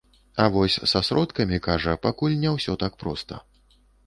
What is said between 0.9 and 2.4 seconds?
са сродкамі, кажа, пакуль